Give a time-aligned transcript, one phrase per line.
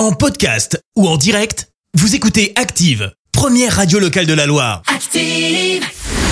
[0.00, 4.80] En podcast ou en direct, vous écoutez Active, première radio locale de la Loire.
[4.86, 5.84] Active.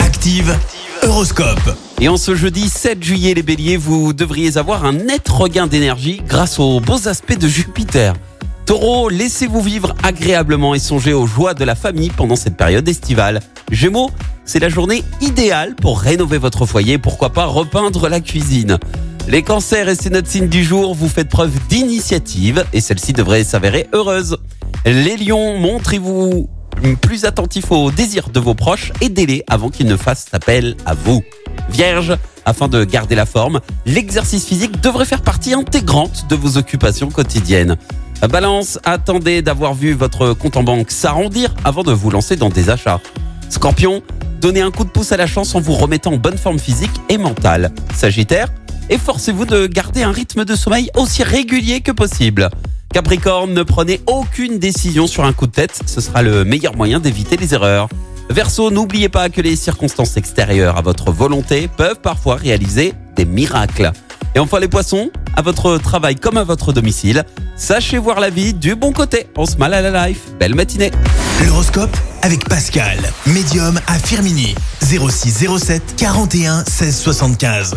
[0.00, 0.58] Active,
[1.04, 1.78] Horoscope.
[2.00, 6.22] Et en ce jeudi 7 juillet, les béliers, vous devriez avoir un net regain d'énergie
[6.26, 8.14] grâce aux beaux aspects de Jupiter.
[8.66, 13.38] Taureau, laissez-vous vivre agréablement et songez aux joies de la famille pendant cette période estivale.
[13.70, 14.10] Gémeaux,
[14.44, 18.80] c'est la journée idéale pour rénover votre foyer, pourquoi pas repeindre la cuisine.
[19.28, 23.44] Les cancers, et c'est notre signe du jour, vous faites preuve d'initiative et celle-ci devrait
[23.44, 24.36] s'avérer heureuse.
[24.84, 26.50] Les lions, montrez-vous
[27.00, 31.22] plus attentif aux désirs de vos proches, aidez-les avant qu'ils ne fassent appel à vous.
[31.70, 37.10] Vierge, afin de garder la forme, l'exercice physique devrait faire partie intégrante de vos occupations
[37.10, 37.76] quotidiennes.
[38.28, 42.70] Balance, attendez d'avoir vu votre compte en banque s'arrondir avant de vous lancer dans des
[42.70, 43.00] achats.
[43.48, 44.02] Scorpion,
[44.40, 47.00] donnez un coup de pouce à la chance en vous remettant en bonne forme physique
[47.08, 47.72] et mentale.
[47.94, 48.48] Sagittaire,
[48.88, 52.50] efforcez-vous de garder un rythme de sommeil aussi régulier que possible.
[52.92, 57.00] Capricorne, ne prenez aucune décision sur un coup de tête, ce sera le meilleur moyen
[57.00, 57.88] d'éviter les erreurs.
[58.28, 63.92] Verseau, n'oubliez pas que les circonstances extérieures à votre volonté peuvent parfois réaliser des miracles.
[64.34, 67.24] Et enfin les poissons, à votre travail comme à votre domicile,
[67.56, 69.26] sachez voir la vie du bon côté.
[69.36, 70.20] On se mal à la life.
[70.38, 70.90] Belle matinée.
[71.46, 74.54] L'horoscope avec Pascal, médium à Firmini.
[74.82, 77.76] 0607 41 16 75.